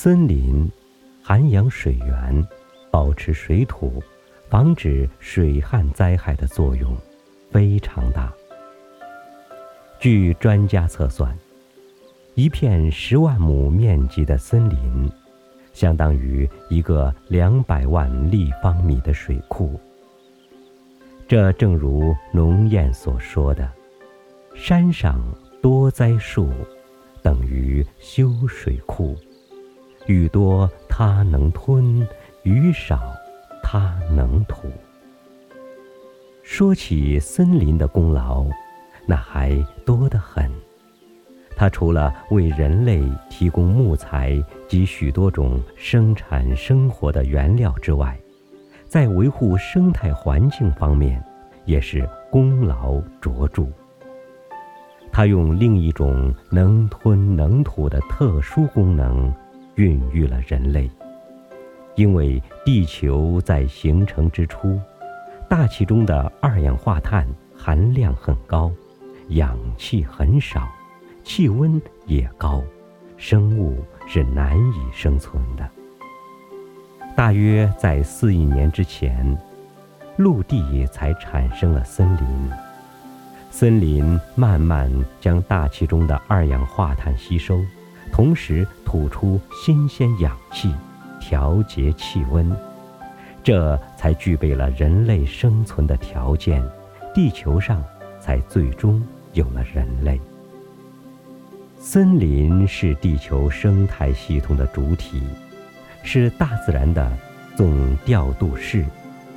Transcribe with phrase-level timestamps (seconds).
[0.00, 0.70] 森林
[1.20, 2.46] 涵养水源，
[2.88, 4.00] 保持水土，
[4.48, 6.96] 防止水旱灾害的作用
[7.50, 8.32] 非常大。
[9.98, 11.36] 据专家测算，
[12.36, 15.10] 一片十万亩面积的森林，
[15.72, 19.80] 相当于一个两百万立方米的水库。
[21.26, 23.68] 这正如农谚所说的
[24.54, 25.20] ：“山上
[25.60, 26.48] 多栽树，
[27.20, 29.16] 等于修水库。”
[30.08, 32.08] 雨多它能吞，
[32.42, 33.14] 雨少
[33.62, 34.66] 它能吐。
[36.42, 38.46] 说起森林的功劳，
[39.04, 39.54] 那还
[39.84, 40.50] 多得很。
[41.54, 48.18] 它除了为人类提供木材及许多种生产生活的原料之外，
[48.86, 51.22] 在维护生态环境方面
[51.66, 53.66] 也是功劳卓著。
[55.12, 59.30] 它用另一种能吞能吐的特殊功能。
[59.78, 60.90] 孕育了人类，
[61.94, 64.76] 因为地球在形成之初，
[65.48, 67.24] 大气中的二氧化碳
[67.56, 68.72] 含量很高，
[69.28, 70.68] 氧气很少，
[71.22, 72.60] 气温也高，
[73.16, 75.70] 生物是难以生存的。
[77.14, 79.38] 大约在四亿年之前，
[80.16, 82.50] 陆地才产生了森林，
[83.48, 87.60] 森林慢慢将大气中的二氧化碳吸收。
[88.18, 90.74] 同时吐出新鲜氧气，
[91.20, 92.50] 调节气温，
[93.44, 96.60] 这才具备了人类生存的条件，
[97.14, 97.80] 地球上
[98.20, 99.00] 才最终
[99.34, 100.20] 有了人类。
[101.78, 105.22] 森林是地球生态系统的主体，
[106.02, 107.16] 是大自然的
[107.54, 108.84] 总调度室，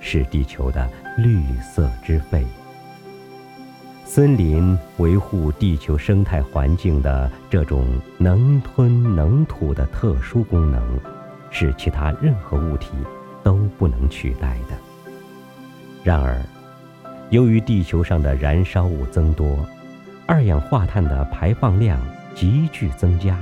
[0.00, 2.42] 是地球的绿色之肺。
[4.14, 10.82] 森林维护地球生态环境的这种能吞能吐的特殊功能，
[11.50, 12.90] 是其他任何物体
[13.42, 14.76] 都不能取代的。
[16.04, 16.44] 然而，
[17.30, 19.66] 由于地球上的燃烧物增多，
[20.26, 21.98] 二氧化碳的排放量
[22.34, 23.38] 急剧增加，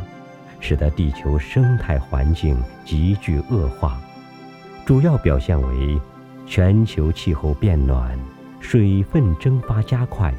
[0.60, 4.00] 使得地球生态环境急剧恶化，
[4.86, 6.00] 主要表现为
[6.46, 8.16] 全球气候变暖，
[8.60, 10.32] 水分蒸发加快。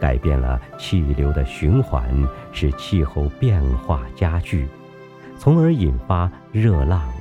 [0.00, 2.10] 改变了气流的循环，
[2.52, 4.66] 使气候变化加剧，
[5.38, 7.12] 从而引发热浪、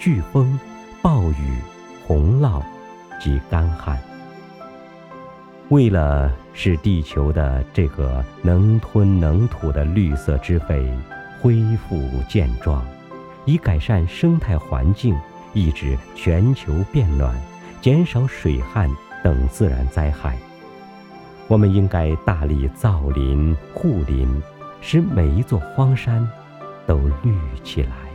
[0.00, 0.58] 飓风、
[1.02, 1.58] 暴雨、
[2.06, 2.62] 洪涝
[3.20, 3.98] 及干旱。
[5.68, 10.90] 为了使地球的这个能吞能吐的绿色之肺
[11.42, 12.82] 恢复健壮，
[13.44, 15.14] 以改善生态环境，
[15.52, 17.34] 抑制全球变暖，
[17.82, 18.88] 减少水旱
[19.22, 20.38] 等自然灾害。
[21.48, 24.28] 我们应该大力造林护林，
[24.80, 26.28] 使每一座荒山
[26.86, 28.07] 都绿起来。